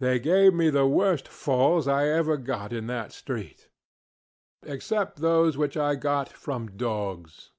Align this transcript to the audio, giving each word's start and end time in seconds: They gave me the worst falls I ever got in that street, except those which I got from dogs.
They 0.00 0.18
gave 0.18 0.54
me 0.54 0.70
the 0.70 0.88
worst 0.88 1.28
falls 1.28 1.86
I 1.86 2.08
ever 2.08 2.36
got 2.36 2.72
in 2.72 2.88
that 2.88 3.12
street, 3.12 3.68
except 4.64 5.18
those 5.20 5.56
which 5.56 5.76
I 5.76 5.94
got 5.94 6.28
from 6.28 6.76
dogs. 6.76 7.52